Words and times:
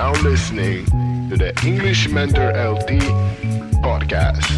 now 0.00 0.12
listening 0.22 0.86
to 1.28 1.36
the 1.36 1.52
English 1.62 2.08
Mentor 2.08 2.48
LT 2.56 2.90
podcast. 3.84 4.48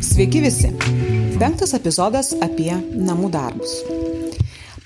Sveiki 0.00 0.40
visi. 0.46 0.70
Penktas 1.38 1.74
epizodas 1.74 2.30
apie 2.38 2.78
namų 2.94 3.34
darbus. 3.34 3.80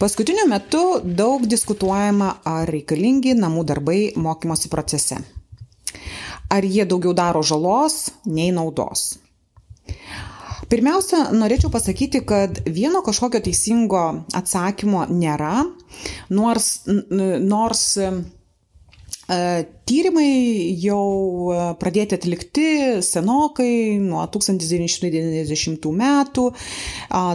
Paskutiniu 0.02 0.48
metu 0.50 0.98
daug 1.06 1.44
diskutuojama, 1.46 2.32
ar 2.42 2.66
reikalingi 2.66 3.36
namų 3.38 3.62
darbai 3.70 3.98
mokymosi 4.18 4.66
procese. 4.72 5.20
Ar 6.50 6.66
jie 6.66 6.82
daugiau 6.90 7.12
daro 7.14 7.38
žalos 7.46 8.08
nei 8.26 8.48
naudos. 8.50 9.20
Pirmiausia, 10.72 11.28
norėčiau 11.38 11.70
pasakyti, 11.70 12.24
kad 12.26 12.58
vieno 12.66 13.04
kažkokio 13.06 13.44
teisingo 13.46 14.02
atsakymo 14.34 15.04
nėra, 15.06 15.68
nors, 16.34 16.72
nors 17.46 17.86
Tyrimai 19.86 20.74
jau 20.82 21.74
pradėti 21.80 22.16
atlikti 22.18 22.64
senokai, 23.06 23.98
nuo 24.02 24.24
1990 24.34 25.92
metų. 26.00 26.46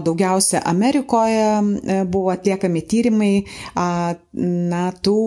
Daugiausia 0.05 0.61
Amerikoje 0.67 2.03
buvo 2.11 2.33
atliekami 2.35 2.83
tyrimai, 2.91 3.31
na, 3.77 4.83
tų, 4.91 5.17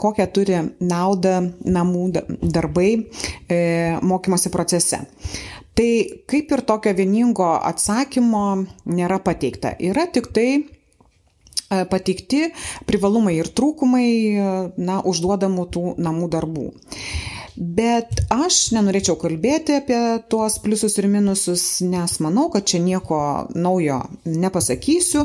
kokią 0.00 0.28
turi 0.32 0.62
naudą 0.80 1.36
namų 1.68 2.08
darbai 2.42 2.90
mokymosi 4.02 4.54
procese. 4.54 5.04
Tai 5.78 5.90
kaip 6.26 6.56
ir 6.56 6.64
tokio 6.66 6.96
vieningo 6.98 7.52
atsakymo 7.68 8.46
nėra 8.90 9.20
pateikta. 9.22 9.76
Yra 9.78 10.08
tik 10.10 10.32
tai 10.34 10.48
E, 10.58 10.77
pateikti 11.68 12.48
privalumai 12.88 13.38
ir 13.38 13.50
trūkumai 13.52 14.08
na, 14.76 15.00
užduodamų 15.04 15.66
tų 15.74 15.84
namų 16.00 16.30
darbų. 16.32 16.68
Bet 17.58 18.20
aš 18.30 18.68
nenorėčiau 18.76 19.16
kalbėti 19.18 19.80
apie 19.80 19.98
tuos 20.30 20.60
pliusus 20.62 20.94
ir 21.00 21.08
minusus, 21.10 21.64
nes 21.82 22.18
manau, 22.22 22.46
kad 22.54 22.68
čia 22.70 22.78
nieko 22.78 23.18
naujo 23.58 24.04
nepasakysiu, 24.30 25.24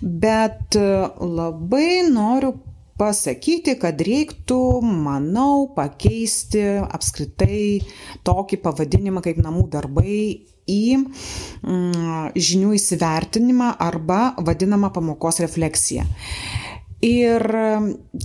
bet 0.00 0.78
labai 1.20 2.06
noriu 2.08 2.54
pasakyti, 2.96 3.76
kad 3.80 4.00
reiktų, 4.00 4.60
manau, 4.80 5.68
pakeisti 5.76 6.64
apskritai 6.80 7.82
tokį 8.24 8.60
pavadinimą 8.64 9.20
kaip 9.26 9.42
namų 9.44 9.68
darbai 9.76 10.20
į 10.70 10.98
mm, 10.98 12.36
žinių 12.36 12.74
įsivertinimą 12.78 13.72
arba 13.82 14.34
vadinamą 14.42 14.92
pamokos 14.94 15.40
refleksiją. 15.44 16.06
Ir 17.04 17.42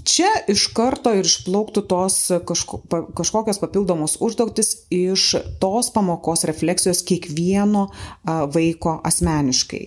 čia 0.08 0.30
iš 0.50 0.70
karto 0.72 1.12
ir 1.14 1.28
išplauktų 1.28 1.84
tos 1.92 2.16
kažko, 2.48 2.80
kažkokios 3.18 3.60
papildomos 3.60 4.16
užduotis 4.24 4.88
iš 4.96 5.34
tos 5.60 5.92
pamokos 5.92 6.46
refleksijos 6.48 7.04
kiekvieno 7.04 7.90
vaiko 8.24 8.96
asmeniškai. 9.04 9.84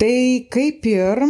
Tai 0.00 0.16
kaip 0.50 0.88
ir 0.88 1.22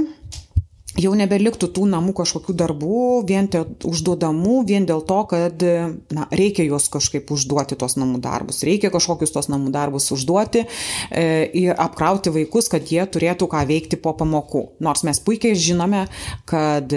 jau 1.01 1.13
nebeliktų 1.17 1.69
tų 1.73 1.87
namų 1.93 2.15
kažkokių 2.21 2.55
darbų, 2.59 3.03
vien 3.29 3.49
te 3.53 3.63
užduodamų, 3.89 4.57
vien 4.69 4.87
dėl 4.89 5.03
to, 5.09 5.21
kad 5.31 5.65
na, 6.13 6.27
reikia 6.35 6.67
juos 6.67 6.89
kažkaip 6.93 7.31
užduoti 7.33 7.79
tos 7.81 7.97
namų 8.01 8.21
darbus, 8.25 8.63
reikia 8.67 8.93
kažkokius 8.93 9.33
tos 9.35 9.49
namų 9.53 9.73
darbus 9.75 10.11
užduoti 10.15 10.65
e, 10.67 11.27
ir 11.63 11.77
apkrauti 11.81 12.33
vaikus, 12.35 12.69
kad 12.73 12.93
jie 12.93 13.05
turėtų 13.09 13.49
ką 13.53 13.65
veikti 13.69 14.01
po 14.01 14.15
pamokų. 14.19 14.67
Nors 14.85 15.05
mes 15.09 15.21
puikiai 15.25 15.57
žinome, 15.57 16.07
kad 16.49 16.93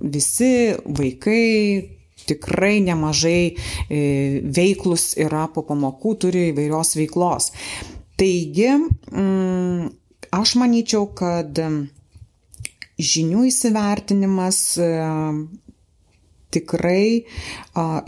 visi 0.00 0.52
vaikai 0.84 1.96
tikrai 2.28 2.78
nemažai 2.84 3.42
e, 3.48 4.00
veiklus 4.44 5.14
yra 5.20 5.46
po 5.54 5.64
pamokų, 5.64 6.16
turi 6.24 6.48
įvairios 6.52 6.96
veiklos. 6.98 7.52
Taigi, 8.18 8.72
mm, 9.12 9.88
aš 10.36 10.56
manyčiau, 10.60 11.06
kad 11.16 11.60
žinių 12.98 13.46
įsivertinimas 13.48 14.58
e, 14.82 14.88
tikrai 16.50 17.24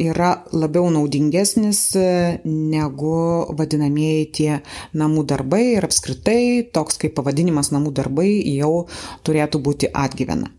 yra 0.00 0.30
labiau 0.56 0.90
naudingesnis 0.92 1.80
e, 2.00 2.04
negu 2.44 3.14
vadinamieji 3.56 4.26
tie 4.38 4.52
namų 4.96 5.26
darbai 5.32 5.62
ir 5.76 5.86
apskritai 5.86 6.66
toks 6.74 7.00
kaip 7.02 7.14
pavadinimas 7.18 7.72
namų 7.74 7.94
darbai 8.00 8.30
jau 8.56 8.86
turėtų 9.26 9.62
būti 9.62 9.92
atgyvena. 9.92 10.50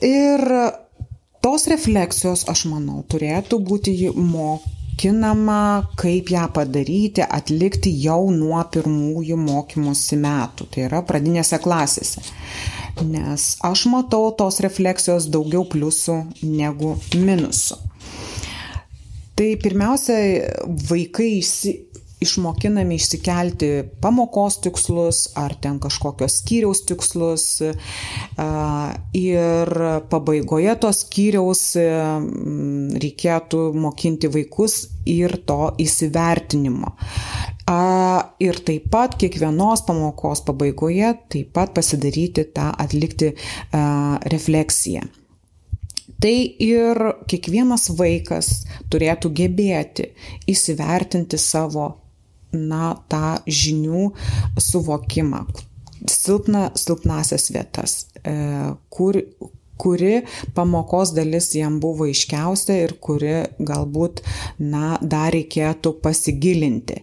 Ir 0.00 0.46
tos 1.44 1.66
refleksijos, 1.68 2.46
aš 2.48 2.66
manau, 2.72 3.02
turėtų 3.10 3.60
būti 3.66 3.96
mokyti 4.16 4.79
mokinama, 5.00 5.88
kaip 5.96 6.30
ją 6.30 6.48
padaryti, 6.52 7.22
atlikti 7.22 7.90
jau 8.02 8.30
nuo 8.30 8.60
pirmųjų 8.70 9.36
mokymosi 9.36 10.16
metų, 10.20 10.66
tai 10.68 10.84
yra 10.88 11.00
pradinėse 11.02 11.58
klasėse. 11.58 12.20
Nes 13.00 13.56
aš 13.64 13.86
matau 13.88 14.30
tos 14.36 14.60
refleksijos 14.60 15.30
daugiau 15.32 15.64
pliusų 15.64 16.26
negu 16.42 16.98
minusų. 17.14 17.78
Tai 19.36 19.56
pirmiausia, 19.62 20.18
vaikai 20.90 21.40
išmokinami 22.20 22.98
išsikelti 23.00 23.70
pamokos 24.00 24.58
tikslus 24.64 25.22
ar 25.40 25.54
ten 25.62 25.78
kažkokios 25.80 26.40
skyriaus 26.42 26.82
tikslus 26.88 27.44
ir 29.16 29.72
pabaigoje 30.12 30.74
tos 30.82 31.04
skyriaus 31.06 31.62
reikėtų 33.04 33.62
mokinti 33.86 34.30
vaikus 34.32 34.82
ir 35.08 35.38
to 35.48 35.72
įsivertinimo. 35.80 36.92
Ir 38.40 38.60
taip 38.66 38.90
pat 38.92 39.16
kiekvienos 39.20 39.84
pamokos 39.86 40.44
pabaigoje 40.44 41.14
taip 41.32 41.54
pat 41.56 41.72
pasidaryti 41.76 42.44
tą 42.54 42.68
atlikti 42.84 43.32
refleksiją. 44.34 45.06
Tai 46.20 46.36
ir 46.60 46.98
kiekvienas 47.32 47.86
vaikas 47.96 48.50
turėtų 48.92 49.30
gebėti 49.38 50.10
įsivertinti 50.52 51.38
savo 51.40 51.86
na, 52.52 52.94
tą 53.10 53.38
žinių 53.46 54.10
suvokimą, 54.60 55.44
silpna, 56.10 56.68
silpnasias 56.78 57.50
vietas, 57.54 57.96
e, 58.24 58.34
kur, 58.92 59.18
kuri 59.80 60.22
pamokos 60.54 61.14
dalis 61.16 61.50
jam 61.56 61.78
buvo 61.80 62.08
iškiausia 62.10 62.76
ir 62.84 62.96
kuri 63.00 63.36
galbūt, 63.58 64.22
na, 64.60 64.98
dar 65.00 65.32
reikėtų 65.34 65.94
pasigilinti. 66.04 67.00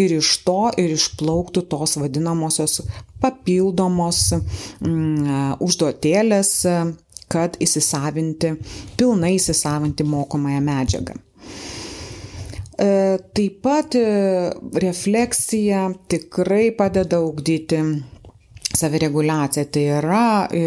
Ir 0.00 0.16
iš 0.18 0.32
to 0.46 0.60
ir 0.80 0.96
išplauktų 0.96 1.66
tos 1.70 1.96
vadinamosios 2.00 2.80
papildomos 3.22 4.22
mm, 4.34 5.60
užduotėlės, 5.62 6.52
kad 7.30 7.56
įsisavinti, 7.62 8.52
pilnai 8.98 9.34
įsisavinti 9.38 10.06
mokomąją 10.06 10.60
medžiagą. 10.62 11.16
E, 12.76 13.18
taip 13.32 13.60
pat 13.64 13.96
e, 13.96 14.04
refleksija 14.84 15.86
tikrai 16.12 16.70
padeda 16.76 17.22
ugdyti 17.24 17.80
savireguliaciją. 18.76 19.68
Tai 19.72 19.84
yra 20.00 20.24
e, 20.52 20.64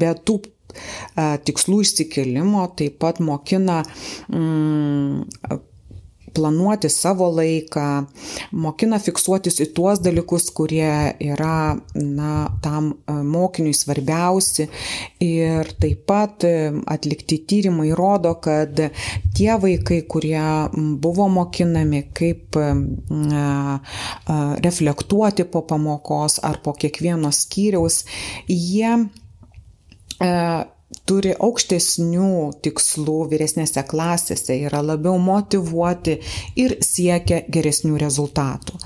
be 0.00 0.12
tų 0.24 0.40
tikslų 1.48 1.80
išsikelimo 1.84 2.66
taip 2.76 2.98
pat 3.00 3.20
mokina 3.24 3.78
mm, 4.28 5.22
planuoti 6.36 6.90
savo 6.92 7.28
laiką, 7.32 7.86
mokina 8.52 8.98
fiksuotis 9.00 9.60
į 9.64 9.70
tuos 9.76 10.02
dalykus, 10.04 10.50
kurie 10.54 11.16
yra 11.24 11.76
na, 11.96 12.32
tam 12.64 12.92
e, 12.92 13.16
mokiniui 13.24 13.74
svarbiausi. 13.76 14.68
Ir 15.24 15.72
taip 15.80 16.04
pat 16.08 16.44
e, 16.46 16.54
atlikti 16.92 17.40
tyrimai 17.48 17.90
rodo, 17.96 18.36
kad 18.44 18.80
tie 19.36 19.50
vaikai, 19.62 20.02
kurie 20.10 20.44
buvo 21.02 21.28
mokinami, 21.32 22.04
kaip 22.16 22.60
e, 22.60 22.68
reflektuoti 24.66 25.48
po 25.50 25.64
pamokos 25.68 26.40
ar 26.44 26.60
po 26.64 26.76
kiekvieno 26.76 27.32
skyriaus, 27.34 28.02
jie 28.48 28.94
turi 31.06 31.32
aukštesnių 31.38 32.30
tikslų 32.64 33.16
vyresnėse 33.30 33.82
klasėse, 33.88 34.56
yra 34.68 34.82
labiau 34.84 35.18
motivuoti 35.22 36.18
ir 36.58 36.78
siekia 36.84 37.42
geresnių 37.48 37.98
rezultatų. 38.02 38.80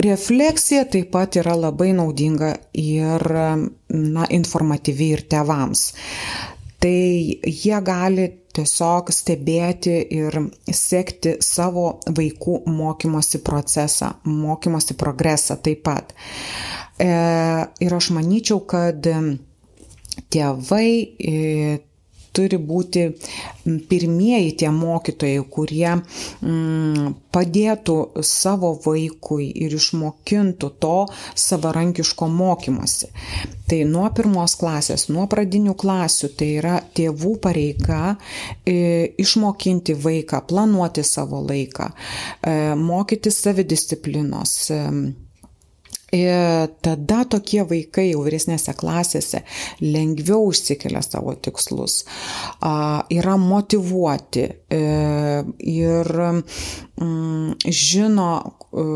refleksija 0.00 0.84
taip 0.92 1.10
pat 1.12 1.36
yra 1.40 1.56
labai 1.56 1.92
naudinga 1.96 2.54
ir 2.76 3.26
na, 3.88 4.26
informatyvi 4.28 5.10
ir 5.16 5.24
tevams. 5.28 5.90
Tai 6.80 7.00
jie 7.44 7.80
gali 7.84 8.24
tiesiog 8.56 9.10
stebėti 9.12 9.98
ir 10.16 10.38
sekti 10.74 11.36
savo 11.44 12.00
vaikų 12.08 12.62
mokymosi 12.72 13.42
procesą, 13.44 14.14
mokymosi 14.24 14.96
progresą 14.98 15.58
taip 15.60 15.84
pat. 15.84 16.14
E, 16.96 17.10
ir 17.84 17.96
aš 17.96 18.10
manyčiau, 18.16 18.62
kad 18.64 19.06
tėvai 20.28 20.90
e, 21.18 21.78
turi 22.32 22.58
būti 22.62 23.06
pirmieji 23.90 24.52
tie 24.62 24.70
mokytojai, 24.74 25.42
kurie 25.52 25.88
mm, 25.96 27.14
padėtų 27.34 27.96
savo 28.26 28.72
vaikui 28.84 29.48
ir 29.64 29.74
išmokintų 29.76 30.70
to 30.82 30.96
savarankiško 31.44 32.28
mokymosi. 32.32 33.10
Tai 33.70 33.80
nuo 33.86 34.06
pirmos 34.14 34.56
klasės, 34.58 35.08
nuo 35.14 35.26
pradinių 35.30 35.76
klasių, 35.78 36.32
tai 36.38 36.50
yra 36.58 36.76
tėvų 36.96 37.36
pareiga 37.42 38.16
e, 38.66 39.10
išmokinti 39.22 39.98
vaiką, 39.98 40.44
planuoti 40.50 41.06
savo 41.06 41.42
laiką, 41.46 41.90
e, 41.90 42.56
mokyti 42.78 43.34
savidisciplinos. 43.34 44.54
E, 44.74 44.80
Ir 46.16 46.70
tada 46.82 47.22
tokie 47.30 47.62
vaikai 47.62 48.08
jau 48.10 48.24
vyresnėse 48.26 48.74
klasėse 48.78 49.44
lengviau 49.84 50.48
užsikelia 50.50 51.02
savo 51.06 51.36
tikslus, 51.38 52.00
yra 53.14 53.36
motivuoti 53.38 54.46
e, 54.50 54.80
ir 55.70 56.10
mm, 56.18 57.60
žino, 57.70 58.30
e, 58.74 58.86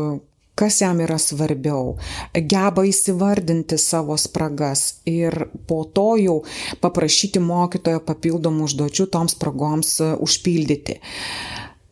kas 0.59 0.79
jam 0.81 0.99
yra 1.03 1.15
svarbiau, 1.19 1.93
geba 2.35 2.83
įsivardinti 2.87 3.79
savo 3.79 4.17
spragas 4.19 5.01
ir 5.07 5.47
po 5.67 5.83
to 5.95 6.09
jau 6.19 6.35
paprašyti 6.83 7.43
mokytojo 7.43 8.03
papildomų 8.07 8.67
užduočių 8.67 9.07
toms 9.15 9.37
spragoms 9.39 9.95
e, 10.03 10.11
užpildyti. 10.27 10.99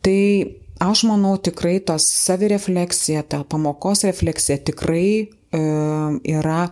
Tai 0.04 0.20
aš 0.78 1.04
manau 1.08 1.36
tikrai 1.38 1.78
tos 1.80 2.06
savirefleksija, 2.08 3.22
ta 3.22 3.44
pamokos 3.44 4.04
refleksija 4.04 4.58
tikrai 4.64 5.08
e, 5.22 5.28
yra 6.34 6.68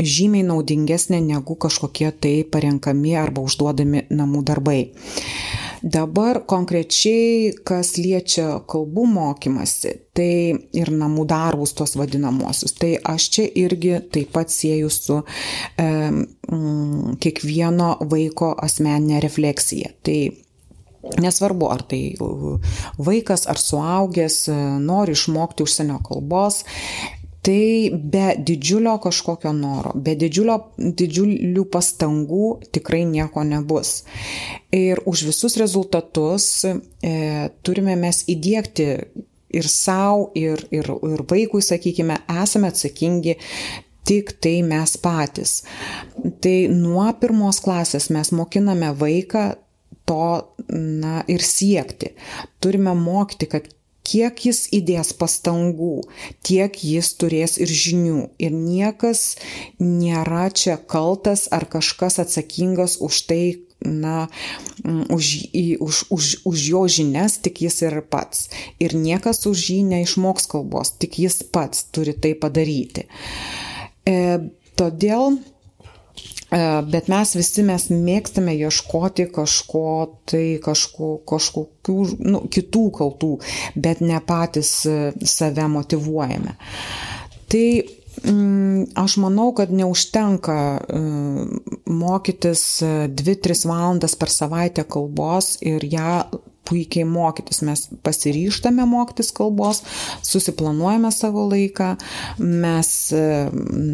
žymiai 0.00 0.46
naudingesnė 0.48 1.20
negu 1.24 1.56
kažkokie 1.60 2.10
tai 2.20 2.34
parenkami 2.48 3.16
arba 3.20 3.44
užduodami 3.44 4.06
namų 4.10 4.44
darbai. 4.48 4.80
Dabar 5.80 6.42
konkrečiai, 6.44 7.54
kas 7.64 7.94
liečia 7.96 8.58
kalbų 8.68 9.06
mokymasi, 9.08 9.94
tai 10.12 10.52
ir 10.76 10.90
namų 10.92 11.24
darbus 11.28 11.72
tos 11.72 11.96
vadinamosius, 11.96 12.74
tai 12.76 12.98
aš 13.00 13.28
čia 13.36 13.46
irgi 13.62 13.94
taip 14.12 14.34
pat 14.36 14.52
sieju 14.52 14.90
su 14.92 15.16
e, 15.22 15.86
m, 15.86 17.16
kiekvieno 17.16 17.94
vaiko 18.12 18.52
asmeninė 18.60 19.22
refleksija. 19.24 19.94
Tai 20.04 20.18
Nesvarbu, 21.00 21.70
ar 21.72 21.82
tai 21.88 22.02
vaikas 23.00 23.46
ar 23.48 23.56
suaugęs 23.56 24.42
e, 24.52 24.56
nori 24.84 25.14
išmokti 25.16 25.64
užsienio 25.64 25.96
kalbos, 26.04 26.60
tai 27.40 27.88
be 27.92 28.34
didžiulio 28.36 28.98
kažkokio 29.00 29.52
noro, 29.56 29.94
be 29.96 30.12
didžiulio, 30.20 30.58
didžiulių 30.76 31.64
pastangų 31.72 32.50
tikrai 32.76 33.06
nieko 33.08 33.44
nebus. 33.48 34.02
Ir 34.76 35.00
už 35.08 35.24
visus 35.30 35.56
rezultatus 35.60 36.50
e, 36.68 36.74
turime 37.64 37.96
mes 37.96 38.26
įdėkti 38.28 38.90
ir 39.56 39.70
savo, 39.72 40.28
ir, 40.36 40.66
ir, 40.70 40.84
ir 40.86 41.24
vaikui, 41.30 41.62
sakykime, 41.64 42.20
esame 42.42 42.70
atsakingi 42.70 43.38
tik 44.06 44.36
tai 44.42 44.60
mes 44.66 44.96
patys. 45.00 45.62
Tai 46.44 46.56
nuo 46.74 47.08
pirmos 47.20 47.60
klasės 47.64 48.10
mes 48.12 48.32
mokiname 48.36 48.92
vaiką 49.00 49.48
to 50.10 50.22
na, 50.74 51.20
ir 51.30 51.44
siekti. 51.46 52.16
Turime 52.58 52.96
mokyti, 52.98 53.46
kad 53.50 53.70
kiek 54.10 54.42
jis 54.48 54.64
įdės 54.74 55.12
pastangų, 55.18 56.02
tiek 56.46 56.74
jis 56.82 57.12
turės 57.20 57.58
ir 57.62 57.70
žinių. 57.70 58.22
Ir 58.42 58.54
niekas 58.56 59.36
nėra 59.78 60.48
čia 60.50 60.78
kaltas 60.90 61.46
ar 61.54 61.68
kažkas 61.70 62.18
atsakingas 62.24 62.98
už 63.04 63.20
tai, 63.30 63.42
na, 63.80 64.28
už, 64.84 65.28
už, 65.80 66.02
už, 66.10 66.24
už 66.48 66.64
jo 66.72 66.82
žinias, 66.90 67.38
tik 67.40 67.62
jis 67.64 67.80
ir 67.86 68.00
pats. 68.02 68.48
Ir 68.82 68.96
niekas 68.98 69.46
už 69.48 69.68
jį 69.72 69.80
neišmoks 69.94 70.50
kalbos, 70.50 70.96
tik 70.98 71.20
jis 71.22 71.40
pats 71.54 71.86
turi 71.94 72.16
tai 72.16 72.34
padaryti. 72.34 73.06
E, 74.08 74.16
todėl 74.80 75.38
bet 76.90 77.08
mes 77.08 77.34
visi 77.38 77.62
mes 77.62 77.86
mėgstame 77.94 78.56
ieškoti 78.58 79.28
kažko, 79.34 79.84
tai 80.26 80.58
kažko, 80.62 81.12
kažkokių 81.28 81.96
nu, 82.26 82.42
kitų 82.50 82.84
kaltų, 82.98 83.30
bet 83.78 84.02
ne 84.02 84.18
patys 84.26 84.72
e, 84.90 84.98
save 85.22 85.68
motivuojame. 85.70 86.56
Tai 87.50 87.64
mm, 88.24 88.90
aš 88.98 89.16
manau, 89.22 89.52
kad 89.54 89.70
neužtenka 89.70 90.58
e, 90.82 91.02
mokytis 91.86 92.64
2-3 92.82 93.66
valandas 93.70 94.18
per 94.18 94.34
savaitę 94.34 94.86
kalbos 94.90 95.56
ir 95.62 95.86
ją 95.86 96.24
puikiai 96.66 97.06
mokytis. 97.06 97.62
Mes 97.66 97.86
pasiryštame 98.02 98.84
mokytis 98.90 99.30
kalbos, 99.34 99.84
susiplanuojame 100.26 101.14
savo 101.14 101.46
laiką, 101.50 101.94
mes, 102.42 102.92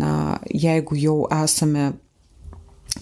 na, 0.01 0.17
jeigu 0.53 0.97
jau 1.01 1.21
esame 1.45 1.93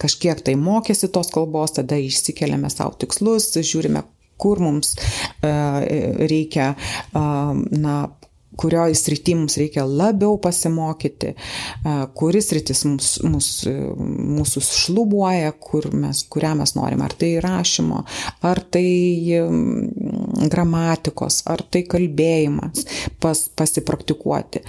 kažkiek 0.01 0.41
tai 0.45 0.57
mokėsi 0.59 1.11
tos 1.13 1.31
kalbos, 1.33 1.77
tada 1.79 1.99
išsikeliame 2.01 2.69
savo 2.73 2.95
tikslus, 2.99 3.51
žiūrime, 3.55 4.03
kur 4.41 4.59
mums 4.63 4.95
e, 4.95 5.51
reikia, 6.27 6.73
na, 7.15 7.97
kurioje 8.57 8.95
srity 8.99 9.35
mums 9.37 9.57
reikia 9.59 9.85
labiau 9.87 10.37
pasimokyti, 10.41 11.33
kuris 12.17 12.51
rytis 12.55 12.83
mus, 12.87 13.09
mus, 13.25 13.49
mūsų 13.65 14.63
šlubuoja, 14.65 15.53
kur 15.59 15.89
mes, 15.95 16.23
kurią 16.31 16.53
mes 16.61 16.75
norim, 16.77 17.03
ar 17.05 17.15
tai 17.17 17.33
rašymo, 17.43 18.03
ar 18.45 18.61
tai 18.73 18.85
gramatikos, 20.51 21.41
ar 21.51 21.63
tai 21.71 21.85
kalbėjimas, 21.89 22.85
pas, 23.23 23.45
pasipraktikuoti. 23.57 24.63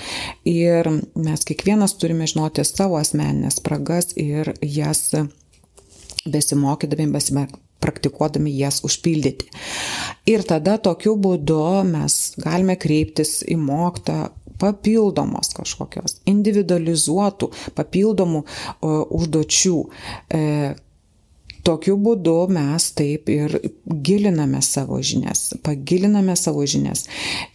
Ir 0.51 0.91
mes 1.15 1.47
kiekvienas 1.49 1.97
turime 2.01 2.29
žinoti 2.31 2.65
savo 2.67 3.01
asmeninės 3.01 3.61
spragas 3.61 4.13
ir 4.21 4.55
jas 4.63 5.09
besimokydami, 6.27 7.11
besipraktikuodami 7.15 8.55
jas 8.59 8.83
užpildyti. 8.87 9.51
Ir 10.27 10.43
tada 10.43 10.77
tokiu 10.83 11.15
būdu 11.23 11.61
mes 11.87 12.17
galime 12.43 12.75
kreiptis 12.81 13.39
į 13.47 13.59
moktą 13.63 14.27
papildomos 14.59 15.53
kažkokios 15.55 16.21
individualizuotų, 16.33 17.51
papildomų 17.77 18.43
užduočių, 19.21 19.79
e, 20.33 20.43
Tokiu 21.67 21.97
būdu 21.99 22.35
mes 22.55 22.85
taip 22.95 23.31
ir 23.33 23.57
giliname 24.07 24.61
savo 24.63 25.01
žinias, 25.03 25.49
pagiliname 25.67 26.37
savo 26.39 26.63
žinias 26.63 27.09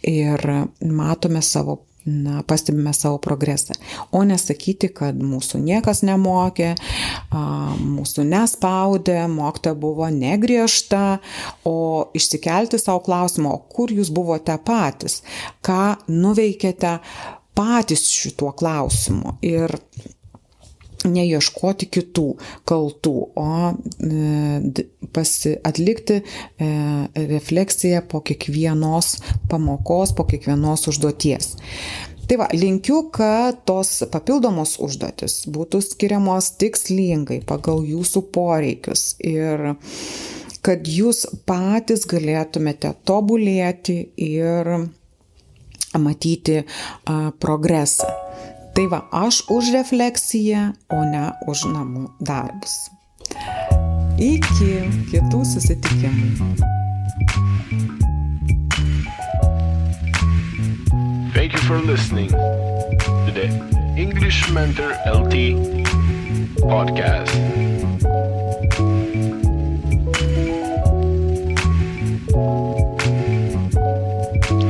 ir 0.04 0.42
matome 0.84 1.40
savo 1.40 1.78
na, 2.06 2.42
pastebime 2.42 2.92
savo 2.94 3.18
progresą. 3.22 3.76
O 4.12 4.22
nesakyti, 4.26 4.90
kad 4.94 5.18
mūsų 5.18 5.60
niekas 5.62 6.02
nemokė, 6.06 6.72
mūsų 7.32 8.26
nespaudė, 8.28 9.20
mokytoja 9.32 9.78
buvo 9.78 10.08
negriežta, 10.12 11.18
o 11.68 11.76
išsikelti 12.16 12.80
savo 12.82 13.02
klausimą, 13.06 13.54
o 13.54 13.62
kur 13.72 13.92
jūs 13.94 14.12
buvote 14.14 14.56
patys, 14.64 15.20
ką 15.64 16.08
nuveikėte 16.10 16.98
patys 17.54 18.08
šituo 18.10 18.52
klausimu. 18.56 19.36
Ir 19.44 19.76
neieškoti 21.08 21.88
kitų 21.92 22.26
kaltų, 22.68 23.14
o 23.38 23.48
e, 23.72 24.86
pasi, 25.14 25.56
atlikti 25.66 26.20
e, 26.22 26.70
refleksiją 27.32 28.04
po 28.08 28.22
kiekvienos 28.26 29.16
pamokos, 29.50 30.14
po 30.16 30.26
kiekvienos 30.28 30.88
užduoties. 30.92 31.54
Tai 32.28 32.38
va, 32.38 32.46
linkiu, 32.54 33.02
kad 33.12 33.64
tos 33.68 34.04
papildomos 34.12 34.78
užduotis 34.80 35.42
būtų 35.52 35.82
skiriamos 35.84 36.52
tikslingai 36.60 37.42
pagal 37.44 37.82
jūsų 37.84 38.22
poreikius 38.32 39.16
ir 39.26 39.74
kad 40.62 40.86
jūs 40.86 41.24
patys 41.48 42.06
galėtumėte 42.08 42.94
tobulėti 43.08 43.98
ir 44.16 44.70
matyti 45.98 46.62
progresą. 47.42 48.08
Tai 48.72 48.86
va, 48.88 49.04
aš 49.12 49.42
už 49.52 49.72
refleksiją, 49.76 50.72
o 50.88 51.04
ne 51.04 51.26
už 51.44 51.66
namų 51.68 52.06
darbus. 52.24 52.88
Iki 54.16 54.88
kitų 55.12 55.40
susitikimų. 55.44 56.56
Thank 61.36 61.52
you 61.52 61.60
for 61.68 61.78
listening 61.84 62.30
to 62.30 63.30
the 63.36 63.52
English 63.96 64.48
Mentor 64.50 64.96
LT 65.04 65.52
podcast. 66.64 67.28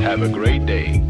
Have 0.03 0.23
a 0.23 0.29
great 0.29 0.65
day. 0.65 1.02